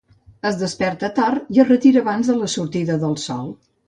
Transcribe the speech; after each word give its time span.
Es 0.51 0.55
desperta 0.61 1.09
tard 1.19 1.51
i 1.57 1.61
es 1.63 1.67
retira 1.71 2.01
abans 2.05 2.31
de 2.31 2.37
la 2.39 2.49
sortida 2.55 2.97
del 3.05 3.15
sol. 3.25 3.53